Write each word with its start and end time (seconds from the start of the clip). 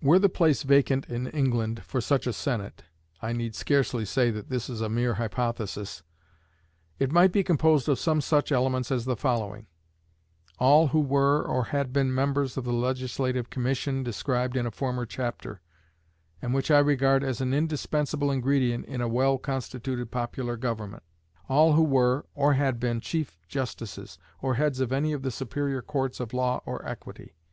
Were 0.00 0.18
the 0.18 0.28
place 0.28 0.64
vacant 0.64 1.06
in 1.08 1.28
England 1.28 1.84
for 1.84 2.00
such 2.00 2.26
a 2.26 2.32
Senate 2.32 2.82
(I 3.20 3.32
need 3.32 3.54
scarcely 3.54 4.04
say 4.04 4.28
that 4.28 4.48
this 4.48 4.68
is 4.68 4.80
a 4.80 4.88
mere 4.88 5.14
hypothesis), 5.14 6.02
it 6.98 7.12
might 7.12 7.30
be 7.30 7.44
composed 7.44 7.88
of 7.88 8.00
some 8.00 8.20
such 8.20 8.50
elements 8.50 8.90
as 8.90 9.04
the 9.04 9.14
following: 9.14 9.68
All 10.58 10.88
who 10.88 10.98
were 10.98 11.42
or 11.44 11.66
had 11.66 11.92
been 11.92 12.12
members 12.12 12.56
of 12.56 12.64
the 12.64 12.72
Legislative 12.72 13.50
Commission 13.50 14.02
described 14.02 14.56
in 14.56 14.66
a 14.66 14.72
former 14.72 15.06
chapter, 15.06 15.60
and 16.42 16.52
which 16.52 16.72
I 16.72 16.80
regard 16.80 17.22
as 17.22 17.40
an 17.40 17.54
indispensable 17.54 18.32
ingredient 18.32 18.84
in 18.86 19.00
a 19.00 19.06
well 19.06 19.38
constituted 19.38 20.10
popular 20.10 20.56
government. 20.56 21.04
All 21.48 21.74
who 21.74 21.84
were 21.84 22.26
or 22.34 22.54
had 22.54 22.80
been 22.80 22.98
chief 23.00 23.38
justices, 23.46 24.18
or 24.40 24.56
heads 24.56 24.80
of 24.80 24.90
any 24.90 25.12
of 25.12 25.22
the 25.22 25.30
superior 25.30 25.82
courts 25.82 26.18
of 26.18 26.32
law 26.34 26.60
or 26.66 26.84
equity. 26.84 27.36